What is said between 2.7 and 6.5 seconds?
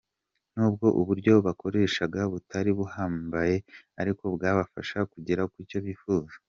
buhambaye ariko bwabafasha kugera ku cyo bifuza.